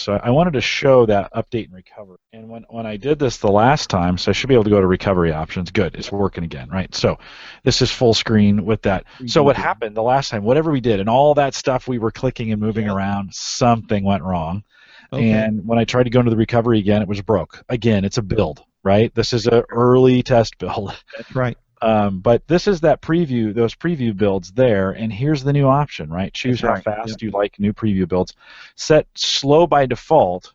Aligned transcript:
So 0.00 0.18
I 0.22 0.30
wanted 0.30 0.54
to 0.54 0.60
show 0.60 1.06
that 1.06 1.32
update 1.32 1.66
and 1.66 1.74
recovery. 1.74 2.18
And 2.32 2.48
when, 2.48 2.64
when 2.70 2.86
I 2.86 2.96
did 2.96 3.18
this 3.18 3.36
the 3.36 3.50
last 3.50 3.90
time, 3.90 4.18
so 4.18 4.30
I 4.30 4.32
should 4.32 4.48
be 4.48 4.54
able 4.54 4.64
to 4.64 4.70
go 4.70 4.80
to 4.80 4.86
recovery 4.86 5.32
options. 5.32 5.70
Good, 5.70 5.94
it's 5.94 6.10
working 6.10 6.44
again, 6.44 6.68
right? 6.70 6.94
So 6.94 7.18
this 7.64 7.82
is 7.82 7.90
full 7.90 8.14
screen 8.14 8.64
with 8.64 8.82
that. 8.82 9.04
So 9.26 9.42
what 9.42 9.56
happened 9.56 9.96
the 9.96 10.02
last 10.02 10.30
time, 10.30 10.42
whatever 10.42 10.70
we 10.70 10.80
did, 10.80 11.00
and 11.00 11.08
all 11.08 11.34
that 11.34 11.54
stuff 11.54 11.86
we 11.86 11.98
were 11.98 12.10
clicking 12.10 12.52
and 12.52 12.60
moving 12.60 12.86
yeah. 12.86 12.94
around, 12.94 13.34
something 13.34 14.04
went 14.04 14.22
wrong. 14.22 14.64
Okay. 15.12 15.30
And 15.30 15.66
when 15.66 15.78
I 15.78 15.84
tried 15.84 16.04
to 16.04 16.10
go 16.10 16.20
into 16.20 16.30
the 16.30 16.36
recovery 16.36 16.78
again, 16.78 17.02
it 17.02 17.08
was 17.08 17.20
broke. 17.20 17.62
Again, 17.68 18.04
it's 18.04 18.18
a 18.18 18.22
build, 18.22 18.62
right? 18.84 19.14
This 19.14 19.32
is 19.32 19.46
an 19.46 19.64
early 19.70 20.22
test 20.22 20.58
build. 20.58 20.94
That's 21.16 21.34
right. 21.34 21.56
Um, 21.82 22.20
but 22.20 22.46
this 22.46 22.68
is 22.68 22.80
that 22.80 23.00
preview, 23.00 23.54
those 23.54 23.74
preview 23.74 24.16
builds 24.16 24.52
there, 24.52 24.90
and 24.90 25.12
here's 25.12 25.42
the 25.42 25.52
new 25.52 25.66
option, 25.66 26.10
right? 26.10 26.32
Choose 26.32 26.60
That's 26.60 26.68
how 26.68 26.74
right. 26.74 26.84
fast 26.84 27.10
yep. 27.10 27.22
you 27.22 27.30
like 27.30 27.58
new 27.58 27.72
preview 27.72 28.06
builds. 28.06 28.34
Set 28.76 29.06
slow 29.14 29.66
by 29.66 29.86
default. 29.86 30.52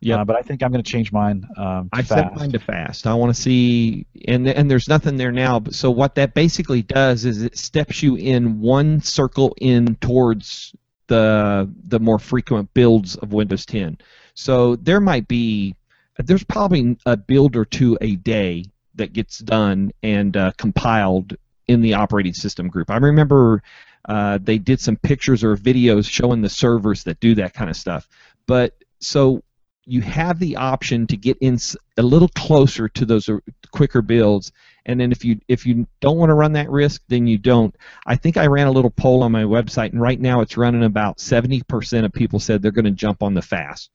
Yeah, 0.00 0.20
uh, 0.20 0.24
but 0.24 0.36
I 0.36 0.42
think 0.42 0.62
I'm 0.62 0.70
going 0.70 0.84
to 0.84 0.90
change 0.90 1.12
mine. 1.12 1.48
Um, 1.56 1.88
I 1.92 2.02
fast. 2.02 2.08
set 2.08 2.36
mine 2.36 2.52
to 2.52 2.58
fast. 2.58 3.06
I 3.06 3.14
want 3.14 3.34
to 3.34 3.40
see, 3.40 4.06
and 4.28 4.46
and 4.46 4.70
there's 4.70 4.86
nothing 4.86 5.16
there 5.16 5.32
now. 5.32 5.58
But 5.60 5.74
so 5.74 5.90
what 5.90 6.14
that 6.16 6.34
basically 6.34 6.82
does 6.82 7.24
is 7.24 7.42
it 7.42 7.56
steps 7.56 8.02
you 8.02 8.16
in 8.16 8.60
one 8.60 9.00
circle 9.00 9.56
in 9.60 9.96
towards 9.96 10.74
the 11.06 11.72
the 11.84 12.00
more 12.00 12.18
frequent 12.18 12.72
builds 12.74 13.16
of 13.16 13.32
Windows 13.32 13.66
10. 13.66 13.98
So 14.34 14.76
there 14.76 15.00
might 15.00 15.26
be 15.26 15.74
there's 16.18 16.44
probably 16.44 16.96
a 17.06 17.16
build 17.16 17.56
or 17.56 17.64
two 17.64 17.98
a 18.00 18.16
day 18.16 18.66
that 18.94 19.12
gets 19.12 19.38
done 19.38 19.92
and 20.02 20.36
uh, 20.36 20.52
compiled 20.56 21.36
in 21.66 21.80
the 21.80 21.94
operating 21.94 22.34
system 22.34 22.68
group. 22.68 22.90
I 22.90 22.96
remember 22.96 23.62
uh, 24.06 24.38
they 24.42 24.58
did 24.58 24.80
some 24.80 24.96
pictures 24.96 25.42
or 25.42 25.56
videos 25.56 26.08
showing 26.08 26.42
the 26.42 26.48
servers 26.48 27.04
that 27.04 27.20
do 27.20 27.34
that 27.36 27.54
kind 27.54 27.70
of 27.70 27.76
stuff. 27.76 28.08
But 28.46 28.74
so 29.00 29.42
you 29.86 30.00
have 30.00 30.38
the 30.38 30.56
option 30.56 31.06
to 31.06 31.16
get 31.16 31.36
in 31.40 31.58
a 31.96 32.02
little 32.02 32.28
closer 32.28 32.88
to 32.88 33.04
those 33.04 33.28
uh, 33.28 33.38
quicker 33.70 34.02
builds 34.02 34.52
and 34.86 35.00
then 35.00 35.12
if 35.12 35.24
you 35.24 35.40
if 35.48 35.66
you 35.66 35.86
don't 36.00 36.16
want 36.16 36.30
to 36.30 36.34
run 36.34 36.52
that 36.52 36.70
risk 36.70 37.02
then 37.08 37.26
you 37.26 37.38
don't 37.38 37.74
i 38.06 38.16
think 38.16 38.36
i 38.36 38.46
ran 38.46 38.66
a 38.66 38.72
little 38.72 38.90
poll 38.90 39.22
on 39.22 39.32
my 39.32 39.42
website 39.42 39.92
and 39.92 40.00
right 40.00 40.20
now 40.20 40.40
it's 40.40 40.56
running 40.56 40.84
about 40.84 41.18
70% 41.18 42.04
of 42.04 42.12
people 42.12 42.38
said 42.38 42.62
they're 42.62 42.70
going 42.70 42.84
to 42.84 42.90
jump 42.90 43.22
on 43.22 43.34
the 43.34 43.42
fast 43.42 43.90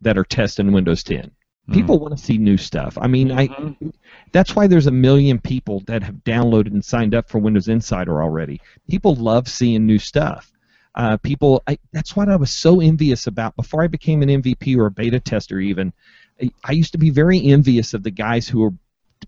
that 0.00 0.18
are 0.18 0.24
testing 0.24 0.72
windows 0.72 1.02
10 1.04 1.30
Mm-hmm. 1.62 1.74
People 1.74 1.98
want 2.00 2.16
to 2.16 2.22
see 2.22 2.38
new 2.38 2.56
stuff. 2.56 2.98
I 3.00 3.06
mean, 3.06 3.28
mm-hmm. 3.28 3.86
I 3.86 3.92
that's 4.32 4.56
why 4.56 4.66
there's 4.66 4.88
a 4.88 4.92
million 4.92 5.38
people 5.38 5.80
that 5.86 6.02
have 6.02 6.16
downloaded 6.16 6.72
and 6.72 6.84
signed 6.84 7.14
up 7.14 7.28
for 7.28 7.38
Windows 7.38 7.68
Insider 7.68 8.20
already. 8.20 8.60
People 8.88 9.14
love 9.14 9.48
seeing 9.48 9.86
new 9.86 9.98
stuff. 9.98 10.50
Uh, 10.94 11.16
people, 11.18 11.62
I, 11.66 11.78
that's 11.92 12.16
what 12.16 12.28
I 12.28 12.36
was 12.36 12.50
so 12.50 12.80
envious 12.80 13.26
about 13.26 13.56
before 13.56 13.82
I 13.82 13.86
became 13.86 14.22
an 14.22 14.28
MVP 14.28 14.76
or 14.76 14.86
a 14.86 14.90
beta 14.90 15.20
tester. 15.20 15.60
Even 15.60 15.92
I, 16.40 16.50
I 16.64 16.72
used 16.72 16.92
to 16.92 16.98
be 16.98 17.10
very 17.10 17.40
envious 17.46 17.94
of 17.94 18.02
the 18.02 18.10
guys 18.10 18.48
who 18.48 18.60
were 18.60 18.74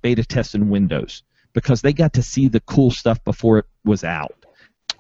beta 0.02 0.24
testing 0.24 0.68
Windows 0.70 1.22
because 1.52 1.82
they 1.82 1.92
got 1.92 2.14
to 2.14 2.22
see 2.22 2.48
the 2.48 2.60
cool 2.60 2.90
stuff 2.90 3.22
before 3.24 3.58
it 3.58 3.66
was 3.84 4.04
out. 4.04 4.43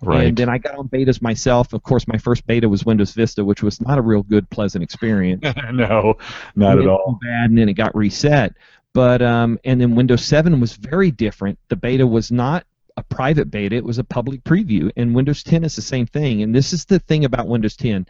Right. 0.06 0.28
And 0.28 0.36
then 0.36 0.48
I 0.48 0.58
got 0.58 0.76
on 0.76 0.88
betas 0.88 1.22
myself. 1.22 1.72
Of 1.72 1.82
course, 1.82 2.06
my 2.08 2.18
first 2.18 2.46
beta 2.46 2.68
was 2.68 2.84
Windows 2.84 3.12
Vista, 3.12 3.44
which 3.44 3.62
was 3.62 3.80
not 3.80 3.98
a 3.98 4.02
real 4.02 4.22
good, 4.22 4.48
pleasant 4.50 4.82
experience. 4.84 5.42
no, 5.72 6.16
not 6.56 6.78
at 6.78 6.86
all. 6.86 7.18
Bad, 7.22 7.50
and 7.50 7.58
then 7.58 7.68
it 7.68 7.74
got 7.74 7.94
reset. 7.94 8.54
But 8.92 9.22
um, 9.22 9.58
and 9.64 9.80
then 9.80 9.94
Windows 9.94 10.24
7 10.24 10.60
was 10.60 10.74
very 10.74 11.10
different. 11.10 11.58
The 11.68 11.76
beta 11.76 12.06
was 12.06 12.30
not 12.30 12.64
a 12.96 13.02
private 13.02 13.50
beta; 13.50 13.74
it 13.74 13.84
was 13.84 13.98
a 13.98 14.04
public 14.04 14.44
preview. 14.44 14.90
And 14.96 15.14
Windows 15.14 15.42
10 15.42 15.64
is 15.64 15.76
the 15.76 15.82
same 15.82 16.06
thing. 16.06 16.42
And 16.42 16.54
this 16.54 16.72
is 16.72 16.84
the 16.84 17.00
thing 17.00 17.24
about 17.24 17.48
Windows 17.48 17.76
10. 17.76 18.06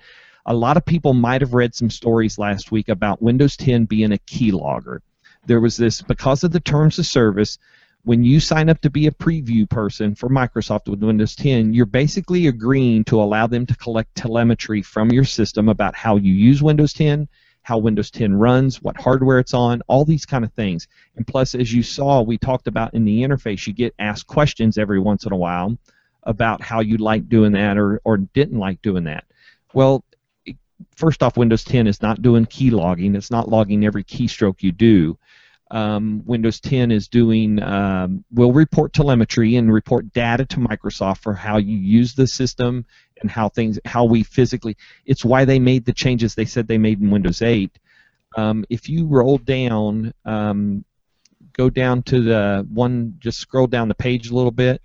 A 0.46 0.54
lot 0.54 0.76
of 0.76 0.84
people 0.84 1.14
might 1.14 1.40
have 1.40 1.54
read 1.54 1.74
some 1.74 1.88
stories 1.88 2.38
last 2.38 2.70
week 2.70 2.90
about 2.90 3.22
Windows 3.22 3.56
10 3.56 3.86
being 3.86 4.12
a 4.12 4.18
keylogger. 4.18 4.98
There 5.46 5.60
was 5.60 5.76
this 5.76 6.02
because 6.02 6.44
of 6.44 6.52
the 6.52 6.60
terms 6.60 6.98
of 6.98 7.06
service 7.06 7.58
when 8.04 8.22
you 8.22 8.38
sign 8.38 8.68
up 8.68 8.80
to 8.82 8.90
be 8.90 9.06
a 9.06 9.10
preview 9.10 9.68
person 9.68 10.14
for 10.14 10.28
Microsoft 10.28 10.88
with 10.88 11.02
Windows 11.02 11.34
10, 11.36 11.72
you're 11.72 11.86
basically 11.86 12.46
agreeing 12.46 13.02
to 13.04 13.20
allow 13.20 13.46
them 13.46 13.64
to 13.66 13.76
collect 13.76 14.14
telemetry 14.14 14.82
from 14.82 15.10
your 15.10 15.24
system 15.24 15.70
about 15.70 15.94
how 15.94 16.16
you 16.16 16.34
use 16.34 16.62
Windows 16.62 16.92
10, 16.92 17.26
how 17.62 17.78
Windows 17.78 18.10
10 18.10 18.34
runs, 18.34 18.82
what 18.82 19.00
hardware 19.00 19.38
it's 19.38 19.54
on, 19.54 19.80
all 19.88 20.04
these 20.04 20.26
kind 20.26 20.44
of 20.44 20.52
things. 20.52 20.86
And 21.16 21.26
plus, 21.26 21.54
as 21.54 21.72
you 21.72 21.82
saw, 21.82 22.20
we 22.20 22.36
talked 22.36 22.66
about 22.66 22.92
in 22.92 23.06
the 23.06 23.22
interface, 23.22 23.66
you 23.66 23.72
get 23.72 23.94
asked 23.98 24.26
questions 24.26 24.76
every 24.76 25.00
once 25.00 25.24
in 25.24 25.32
a 25.32 25.36
while 25.36 25.76
about 26.24 26.60
how 26.60 26.80
you 26.80 26.98
like 26.98 27.30
doing 27.30 27.52
that 27.52 27.78
or, 27.78 28.02
or 28.04 28.18
didn't 28.18 28.58
like 28.58 28.82
doing 28.82 29.04
that. 29.04 29.24
Well, 29.72 30.04
first 30.94 31.22
off, 31.22 31.38
Windows 31.38 31.64
10 31.64 31.86
is 31.86 32.02
not 32.02 32.20
doing 32.20 32.44
key 32.44 32.70
logging. 32.70 33.16
It's 33.16 33.30
not 33.30 33.48
logging 33.48 33.86
every 33.86 34.04
keystroke 34.04 34.62
you 34.62 34.72
do 34.72 35.18
um, 35.70 36.22
Windows 36.26 36.60
10 36.60 36.90
is 36.90 37.08
doing 37.08 37.62
um, 37.62 38.24
will 38.32 38.52
report 38.52 38.92
telemetry 38.92 39.56
and 39.56 39.72
report 39.72 40.12
data 40.12 40.44
to 40.46 40.56
Microsoft 40.58 41.18
for 41.18 41.32
how 41.32 41.56
you 41.56 41.76
use 41.76 42.14
the 42.14 42.26
system 42.26 42.84
and 43.20 43.30
how 43.30 43.48
things 43.48 43.78
how 43.84 44.04
we 44.04 44.22
physically. 44.22 44.76
It's 45.06 45.24
why 45.24 45.44
they 45.44 45.58
made 45.58 45.84
the 45.84 45.92
changes 45.92 46.34
they 46.34 46.44
said 46.44 46.68
they 46.68 46.78
made 46.78 47.00
in 47.00 47.10
Windows 47.10 47.42
8. 47.42 47.70
Um, 48.36 48.64
if 48.68 48.88
you 48.88 49.06
roll 49.06 49.38
down, 49.38 50.12
um, 50.24 50.84
go 51.52 51.70
down 51.70 52.02
to 52.04 52.20
the 52.20 52.66
one, 52.72 53.14
just 53.18 53.38
scroll 53.38 53.66
down 53.66 53.88
the 53.88 53.94
page 53.94 54.30
a 54.30 54.34
little 54.34 54.50
bit. 54.50 54.82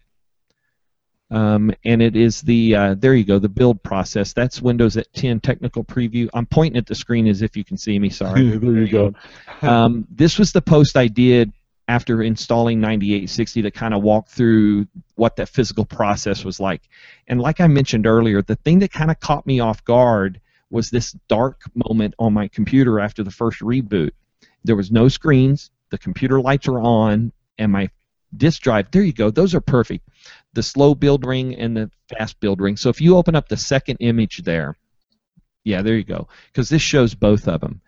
Um, 1.31 1.71
and 1.85 2.01
it 2.01 2.15
is 2.15 2.41
the 2.41 2.75
uh, 2.75 2.95
there 2.95 3.13
you 3.13 3.23
go 3.23 3.37
the 3.37 3.49
build 3.49 3.83
process. 3.83 4.33
That's 4.33 4.61
windows 4.61 4.97
at 4.97 5.13
10 5.13 5.41
technical 5.41 5.83
preview. 5.83 6.27
I'm 6.33 6.47
pointing 6.47 6.77
at 6.77 6.87
the 6.87 6.95
screen 6.95 7.27
as 7.27 7.41
if 7.41 7.55
you 7.55 7.63
can 7.63 7.77
see 7.77 7.99
me. 7.99 8.09
Sorry. 8.09 8.57
There 8.59 8.71
you 8.71 8.87
go. 8.87 9.13
Um, 9.61 10.07
this 10.09 10.39
was 10.39 10.53
the 10.53 10.61
post 10.61 10.95
i 10.95 11.07
did 11.07 11.51
after 11.89 12.23
installing 12.23 12.79
9860 12.79 13.63
to 13.63 13.71
kind 13.71 13.93
of 13.93 14.01
walk 14.01 14.29
through 14.29 14.87
what 15.15 15.35
that 15.35 15.49
physical 15.49 15.83
process 15.83 16.45
was 16.45 16.61
like. 16.61 16.81
And 17.27 17.41
like 17.41 17.59
i 17.59 17.67
mentioned 17.67 18.07
earlier 18.07 18.41
the 18.41 18.55
thing 18.55 18.79
that 18.79 18.93
kind 18.93 19.11
of 19.11 19.19
caught 19.19 19.45
me 19.45 19.59
off 19.59 19.83
guard 19.83 20.39
was 20.69 20.89
this 20.89 21.11
dark 21.27 21.63
moment 21.73 22.13
on 22.19 22.31
my 22.33 22.47
computer 22.47 22.99
after 23.01 23.21
the 23.23 23.31
first 23.31 23.59
reboot. 23.59 24.11
There 24.63 24.75
was 24.77 24.91
no 24.91 25.09
screens. 25.09 25.71
The 25.89 25.97
computer 25.97 26.39
lights 26.39 26.67
are 26.67 26.79
on 26.79 27.33
and 27.57 27.71
my 27.71 27.89
disk 28.35 28.61
drive 28.61 28.89
there 28.91 29.03
you 29.03 29.13
go 29.13 29.29
those 29.29 29.55
are 29.55 29.61
perfect 29.61 30.07
the 30.53 30.63
slow 30.63 30.95
build 30.95 31.25
ring 31.25 31.55
and 31.55 31.75
the 31.75 31.91
fast 32.09 32.39
build 32.39 32.61
ring. 32.61 32.77
So 32.77 32.89
if 32.89 33.01
you 33.01 33.17
open 33.17 33.35
up 33.35 33.47
the 33.47 33.57
second 33.57 33.97
image 33.99 34.39
there, 34.43 34.75
yeah, 35.63 35.81
there 35.81 35.95
you 35.95 36.03
go, 36.03 36.27
because 36.47 36.69
this 36.69 36.81
shows 36.81 37.13
both 37.13 37.47
of 37.47 37.61
them. 37.61 37.81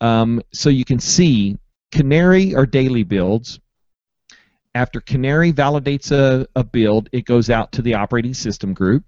Um, 0.00 0.42
so 0.52 0.68
you 0.68 0.84
can 0.84 0.98
see 0.98 1.58
Canary 1.90 2.54
are 2.54 2.66
daily 2.66 3.04
builds. 3.04 3.60
After 4.74 5.00
Canary 5.00 5.52
validates 5.52 6.10
a, 6.12 6.46
a 6.56 6.64
build, 6.64 7.08
it 7.12 7.24
goes 7.24 7.50
out 7.50 7.72
to 7.72 7.82
the 7.82 7.94
operating 7.94 8.34
system 8.34 8.72
group. 8.72 9.04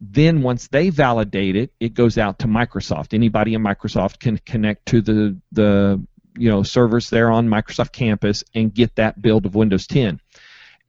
Then 0.00 0.42
once 0.42 0.68
they 0.68 0.90
validate 0.90 1.56
it, 1.56 1.72
it 1.78 1.94
goes 1.94 2.18
out 2.18 2.38
to 2.40 2.46
Microsoft. 2.46 3.12
Anybody 3.12 3.54
in 3.54 3.62
Microsoft 3.62 4.18
can 4.18 4.38
connect 4.38 4.86
to 4.86 5.00
the 5.00 5.38
the 5.52 6.02
you 6.40 6.48
know 6.48 6.62
servers 6.62 7.10
there 7.10 7.30
on 7.30 7.48
Microsoft 7.48 7.92
campus 7.92 8.42
and 8.54 8.74
get 8.74 8.96
that 8.96 9.20
build 9.20 9.44
of 9.46 9.54
Windows 9.54 9.86
10. 9.86 10.20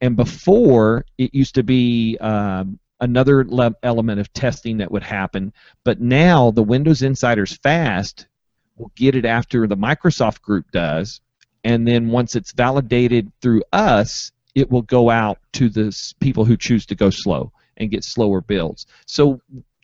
And 0.00 0.16
before, 0.16 1.04
it 1.18 1.34
used 1.34 1.54
to 1.56 1.62
be 1.62 2.16
um, 2.18 2.78
another 3.00 3.44
le- 3.44 3.76
element 3.82 4.18
of 4.18 4.32
testing 4.32 4.78
that 4.78 4.90
would 4.90 5.02
happen. 5.02 5.52
But 5.84 6.00
now, 6.00 6.50
the 6.50 6.62
Windows 6.62 7.02
Insiders 7.02 7.56
Fast 7.58 8.26
will 8.76 8.90
get 8.96 9.14
it 9.14 9.26
after 9.26 9.66
the 9.66 9.76
Microsoft 9.76 10.40
group 10.40 10.70
does. 10.72 11.20
And 11.64 11.86
then 11.86 12.08
once 12.08 12.34
it's 12.34 12.52
validated 12.52 13.30
through 13.40 13.62
us, 13.72 14.32
it 14.54 14.70
will 14.70 14.82
go 14.82 15.10
out 15.10 15.38
to 15.52 15.68
the 15.68 15.96
people 16.18 16.44
who 16.44 16.56
choose 16.56 16.86
to 16.86 16.94
go 16.94 17.10
slow 17.10 17.52
and 17.76 17.90
get 17.90 18.04
slower 18.04 18.40
builds. 18.40 18.86
So 19.06 19.40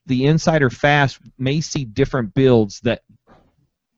the 0.07 0.25
Insider 0.25 0.71
Fast 0.71 1.21
may 1.39 1.61
see 1.61 1.85
different 1.85 2.35
builds 2.35 2.81
that 2.81 3.03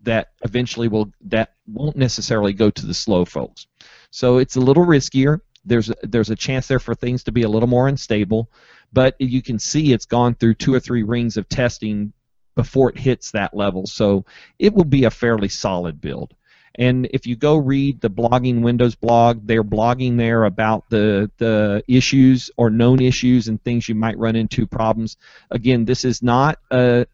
that 0.02 0.28
eventually 0.42 0.88
will 0.88 1.12
that 1.22 1.54
won't 1.66 1.96
necessarily 1.96 2.52
go 2.52 2.70
to 2.70 2.86
the 2.86 2.94
slow 2.94 3.24
folks. 3.24 3.66
So 4.10 4.38
it's 4.38 4.56
a 4.56 4.60
little 4.60 4.84
riskier 4.84 5.40
there's 5.64 5.90
a, 5.90 5.94
there's 6.02 6.30
a 6.30 6.36
chance 6.36 6.66
there 6.66 6.78
for 6.78 6.94
things 6.94 7.24
to 7.24 7.32
be 7.32 7.42
a 7.42 7.48
little 7.48 7.68
more 7.68 7.88
unstable, 7.88 8.50
but 8.92 9.14
you 9.18 9.42
can 9.42 9.58
see 9.58 9.92
it's 9.92 10.06
gone 10.06 10.34
through 10.34 10.54
two 10.54 10.74
or 10.74 10.80
three 10.80 11.02
rings 11.02 11.36
of 11.36 11.48
testing 11.48 12.12
before 12.56 12.90
it 12.90 12.98
hits 12.98 13.30
that 13.32 13.54
level. 13.54 13.86
So 13.86 14.24
it 14.58 14.74
will 14.74 14.84
be 14.84 15.04
a 15.04 15.10
fairly 15.10 15.48
solid 15.48 16.00
build. 16.00 16.34
And 16.76 17.08
if 17.12 17.26
you 17.26 17.36
go 17.36 17.56
read 17.56 18.00
the 18.00 18.10
blogging 18.10 18.62
Windows 18.62 18.94
blog, 18.94 19.46
they're 19.46 19.64
blogging 19.64 20.16
there 20.16 20.44
about 20.44 20.88
the 20.88 21.30
the 21.38 21.82
issues 21.88 22.50
or 22.56 22.70
known 22.70 23.02
issues 23.02 23.48
and 23.48 23.62
things 23.62 23.88
you 23.88 23.96
might 23.96 24.16
run 24.18 24.36
into 24.36 24.66
problems. 24.66 25.16
Again, 25.50 25.84
this 25.84 26.04
is 26.04 26.22
not 26.22 26.58
a 26.70 27.06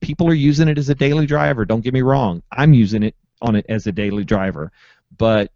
people 0.00 0.28
are 0.28 0.34
using 0.34 0.68
it 0.68 0.78
as 0.78 0.88
a 0.88 0.94
daily 0.94 1.26
driver. 1.26 1.64
Don't 1.64 1.82
get 1.82 1.94
me 1.94 2.02
wrong. 2.02 2.42
I'm 2.50 2.74
using 2.74 3.02
it 3.02 3.16
on 3.42 3.56
it 3.56 3.66
as 3.68 3.86
a 3.86 3.92
daily 3.92 4.24
driver, 4.24 4.72
but 5.16 5.50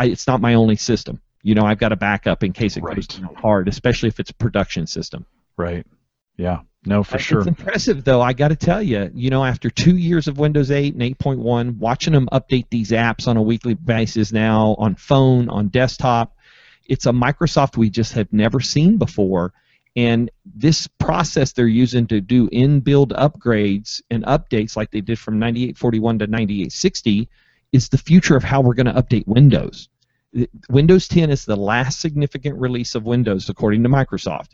it's 0.00 0.26
not 0.26 0.40
my 0.40 0.54
only 0.54 0.76
system. 0.76 1.20
You 1.42 1.54
know, 1.54 1.62
I've 1.62 1.78
got 1.78 1.92
a 1.92 1.96
backup 1.96 2.44
in 2.44 2.52
case 2.52 2.76
it 2.76 2.82
right. 2.82 2.96
goes 2.96 3.20
hard, 3.36 3.68
especially 3.68 4.08
if 4.08 4.20
it's 4.20 4.30
a 4.30 4.34
production 4.34 4.86
system. 4.86 5.26
Right. 5.56 5.86
Yeah. 6.36 6.60
no, 6.86 7.02
for 7.02 7.18
sure. 7.18 7.40
It's 7.40 7.48
impressive, 7.48 8.04
though. 8.04 8.22
I 8.22 8.32
got 8.32 8.48
to 8.48 8.56
tell 8.56 8.82
you, 8.82 9.10
you 9.14 9.30
know, 9.30 9.44
after 9.44 9.68
two 9.68 9.96
years 9.96 10.28
of 10.28 10.38
Windows 10.38 10.70
8 10.70 10.94
and 10.94 11.02
8.1, 11.02 11.78
watching 11.78 12.12
them 12.12 12.28
update 12.32 12.66
these 12.70 12.90
apps 12.90 13.28
on 13.28 13.36
a 13.36 13.42
weekly 13.42 13.74
basis 13.74 14.32
now 14.32 14.76
on 14.78 14.94
phone, 14.94 15.48
on 15.48 15.68
desktop, 15.68 16.36
it's 16.86 17.06
a 17.06 17.12
Microsoft 17.12 17.76
we 17.76 17.90
just 17.90 18.14
have 18.14 18.32
never 18.32 18.60
seen 18.60 18.98
before. 18.98 19.52
And 19.94 20.30
this 20.44 20.86
process 20.86 21.52
they're 21.52 21.66
using 21.66 22.06
to 22.06 22.20
do 22.20 22.48
in-build 22.50 23.12
upgrades 23.12 24.00
and 24.10 24.24
updates, 24.24 24.76
like 24.76 24.90
they 24.90 25.02
did 25.02 25.18
from 25.18 25.38
9841 25.38 26.20
to 26.20 26.26
9860, 26.26 27.28
is 27.72 27.88
the 27.88 27.98
future 27.98 28.36
of 28.36 28.42
how 28.42 28.62
we're 28.62 28.74
going 28.74 28.86
to 28.86 29.02
update 29.02 29.26
Windows. 29.26 29.88
Windows 30.70 31.08
10 31.08 31.30
is 31.30 31.44
the 31.44 31.56
last 31.56 32.00
significant 32.00 32.58
release 32.58 32.94
of 32.94 33.04
Windows, 33.04 33.50
according 33.50 33.82
to 33.82 33.90
Microsoft 33.90 34.50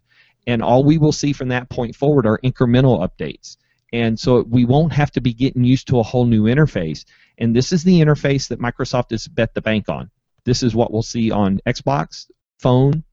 and 0.49 0.63
all 0.63 0.83
we 0.83 0.97
will 0.97 1.13
see 1.13 1.35
from 1.35 1.49
that 1.49 1.69
point 1.69 1.95
forward 1.95 2.27
are 2.27 2.39
incremental 2.39 3.07
updates. 3.07 3.59
And 3.93 4.19
so 4.19 4.43
we 4.49 4.65
won't 4.65 4.95
have 4.95 5.11
to 5.13 5.21
be 5.21 5.35
getting 5.35 5.63
used 5.63 5.89
to 5.89 5.99
a 5.99 6.03
whole 6.03 6.25
new 6.25 6.45
interface. 6.45 7.05
And 7.37 7.55
this 7.55 7.71
is 7.71 7.85
the 7.85 8.01
interface 8.01 8.49
that 8.49 8.59
Microsoft 8.59 9.11
has 9.11 9.29
bet 9.29 9.53
the 9.53 9.61
bank 9.61 9.91
on. 9.91 10.11
This 10.45 10.63
is 10.63 10.75
what 10.75 10.91
we'll 10.91 11.03
see 11.03 11.31
on 11.31 11.61
Xbox, 11.67 12.31
phone, 12.59 13.05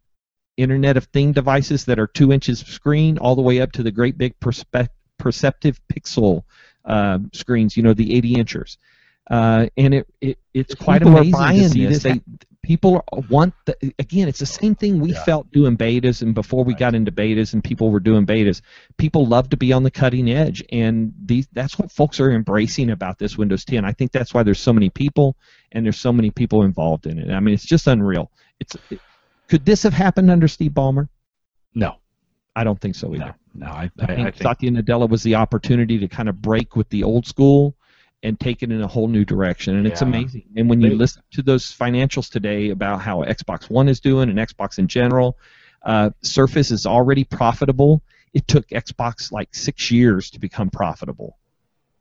Internet 0.57 0.97
of 0.97 1.05
Thing 1.05 1.31
devices 1.33 1.85
that 1.85 1.99
are 1.99 2.07
two 2.07 2.31
inches 2.31 2.59
screen, 2.59 3.17
all 3.17 3.35
the 3.35 3.41
way 3.41 3.61
up 3.61 3.71
to 3.73 3.83
the 3.83 3.91
great 3.91 4.17
big 4.17 4.39
perspe- 4.39 4.89
perceptive 5.17 5.79
pixel 5.93 6.43
uh, 6.85 7.19
screens. 7.33 7.75
You 7.75 7.83
know, 7.83 7.93
the 7.93 8.15
80 8.15 8.35
inchers. 8.35 8.77
Uh, 9.29 9.67
and 9.75 9.93
it, 9.95 10.07
it 10.21 10.37
it's 10.53 10.75
quite 10.75 11.01
People 11.01 11.17
amazing 11.17 11.63
to 11.63 11.69
see 11.69 11.85
this. 11.85 12.03
this. 12.03 12.13
They, 12.13 12.21
people 12.61 13.03
want 13.29 13.53
the, 13.65 13.75
again 13.99 14.27
it's 14.27 14.39
the 14.39 14.45
same 14.45 14.73
thing 14.73 14.99
we 14.99 15.13
Yeah. 15.13 15.23
felt 15.23 15.51
doing 15.51 15.77
betas 15.77 16.23
and 16.23 16.33
before 16.33 16.63
we 16.63 16.73
Right. 16.73 16.79
got 16.79 16.95
into 16.95 17.11
betas 17.11 17.53
and 17.53 17.63
people 17.63 17.91
were 17.91 17.99
doing 17.99 18.25
betas 18.25 18.61
people 18.97 19.27
love 19.27 19.49
to 19.51 19.57
be 19.57 19.71
on 19.71 19.83
the 19.83 19.91
cutting 19.91 20.27
edge 20.31 20.63
and 20.71 21.13
these 21.23 21.47
that's 21.53 21.77
what 21.77 21.91
folks 21.91 22.19
are 22.19 22.31
embracing 22.31 22.89
about 22.89 23.19
this 23.19 23.37
windows 23.37 23.65
10 23.65 23.85
i 23.85 23.91
think 23.91 24.11
that's 24.11 24.33
why 24.33 24.41
there's 24.41 24.59
so 24.59 24.73
many 24.73 24.89
people 24.89 25.37
and 25.73 25.85
there's 25.85 25.99
so 25.99 26.11
many 26.11 26.31
people 26.31 26.63
involved 26.63 27.05
in 27.05 27.19
it 27.19 27.29
i 27.29 27.39
mean 27.39 27.53
it's 27.53 27.65
just 27.65 27.85
unreal 27.85 28.31
it's 28.59 28.75
it, 28.89 28.99
could 29.47 29.65
this 29.65 29.83
have 29.83 29.93
happened 29.93 30.29
under 30.29 30.47
steve 30.47 30.71
ballmer 30.71 31.07
No, 31.73 31.95
i 32.55 32.63
don't 32.63 32.79
think 32.79 32.95
so 32.95 33.13
either 33.13 33.35
no, 33.53 33.67
no. 33.67 33.71
I, 33.71 33.91
I 33.99 34.03
I, 34.03 34.05
think 34.07 34.19
I 34.19 34.23
think 34.23 34.35
Satya 34.37 34.71
Nadella 34.71 35.09
was 35.09 35.23
the 35.23 35.35
opportunity 35.35 35.97
to 35.99 36.07
kind 36.07 36.29
of 36.29 36.41
break 36.41 36.75
with 36.75 36.89
the 36.89 37.03
old 37.03 37.25
school 37.25 37.75
and 38.25 38.39
take 38.39 38.63
it 38.63 38.71
in 38.71 38.81
a 38.81 38.87
whole 38.87 39.07
new 39.07 39.23
direction, 39.23 39.75
and 39.75 39.85
it's 39.85 40.01
amazing. 40.01 40.45
And 40.55 40.67
when 40.67 40.81
you 40.81 40.95
listen 40.95 41.21
to 41.33 41.43
those 41.43 41.65
financials 41.65 42.29
today 42.29 42.71
about 42.71 42.99
how 42.99 43.23
Xbox 43.23 43.69
One 43.69 43.87
is 43.87 43.99
doing 43.99 44.29
and 44.29 44.39
Xbox 44.39 44.79
in 44.79 44.87
general, 44.87 45.37
uh, 45.83 46.09
Surface 46.23 46.71
is 46.71 46.87
already 46.87 47.23
profitable. 47.23 48.01
It 48.33 48.47
took 48.47 48.67
Xbox 48.69 49.31
like 49.31 49.53
six 49.53 49.91
years 49.91 50.31
to 50.31 50.39
become 50.39 50.71
profitable. 50.71 51.37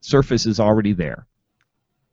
Surface 0.01 0.47
is 0.47 0.59
already 0.59 0.93
there, 0.93 1.27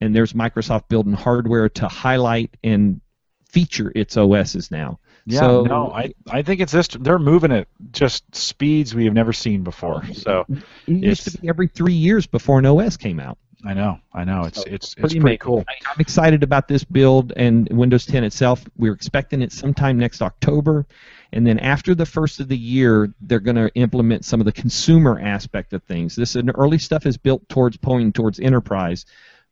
and 0.03 0.15
there's 0.15 0.35
Microsoft 0.35 0.89
building 0.89 1.15
hardware 1.15 1.71
to 1.71 1.89
highlight 1.89 2.55
and 2.63 3.01
feature 3.49 3.91
its 3.95 4.19
OSs 4.19 4.71
now. 4.71 4.99
Yeah, 5.27 5.41
so- 5.41 5.63
no, 5.63 5.91
I, 5.93 6.13
I 6.31 6.43
think 6.43 6.61
it's 6.61 6.73
this. 6.73 6.89
They're 6.89 7.19
moving 7.19 7.53
at 7.53 7.69
just 7.93 8.35
speeds 8.35 8.95
we 8.95 9.05
have 9.05 9.15
never 9.15 9.33
seen 9.33 9.63
before. 9.63 10.03
Oh, 10.09 10.13
so 10.13 10.47
It 10.87 11.05
used 11.05 11.25
to 11.31 11.39
be 11.39 11.49
every 11.49 11.69
three 11.69 11.93
years 11.95 12.27
before 12.27 12.59
an 12.59 12.67
OS 12.67 12.97
came 12.97 13.21
out. 13.21 13.39
I 13.65 13.75
know, 13.75 14.01
I 14.13 14.25
know. 14.25 14.43
It's 14.43 14.59
So, 14.59 14.65
it's 14.67 14.95
it's 14.99 15.15
pretty 15.15 15.39
cool. 15.39 15.65
I- 15.69 15.75
I'm 15.93 16.01
excited 16.01 16.43
about 16.43 16.67
this 16.67 16.83
build 16.83 17.33
and 17.37 17.69
Windows 17.71 18.05
10 18.07 18.25
itself. 18.25 18.65
We're 18.77 18.93
expecting 18.93 19.41
it 19.41 19.53
sometime 19.53 19.99
next 19.99 20.21
October, 20.21 20.85
and 21.33 21.47
then 21.47 21.61
after 21.61 21.95
the 21.95 22.05
first 22.05 22.41
of 22.41 22.49
the 22.49 22.57
year, 22.59 23.15
they're 23.21 23.39
going 23.39 23.55
to 23.57 23.73
implement 23.77 24.25
some 24.25 24.41
of 24.41 24.47
the 24.47 24.53
consumer 24.53 25.21
aspect 25.23 25.73
of 25.75 25.83
things. 25.85 26.17
This 26.17 26.35
and 26.35 26.51
early 26.57 26.79
stuff 26.79 27.07
is 27.07 27.17
built 27.17 27.49
towards 27.49 27.77
pointing 27.77 28.13
towards 28.13 28.41
enterprise, 28.41 29.07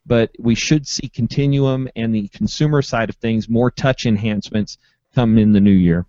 but 0.05 0.29
we 0.37 0.55
should 0.55 0.85
see 0.85 1.07
Continuum 1.07 1.87
and 1.95 2.13
the 2.13 2.27
consumer 2.27 2.81
side 2.81 3.09
of 3.09 3.15
things, 3.15 3.47
more 3.47 3.71
touch 3.71 4.05
enhancements 4.05 4.77
come 5.13 5.37
in 5.37 5.51
the 5.53 5.61
new 5.61 5.71
year. 5.71 6.05